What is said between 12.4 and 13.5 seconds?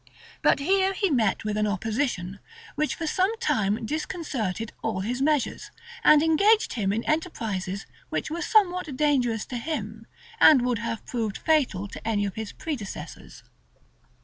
predecessors.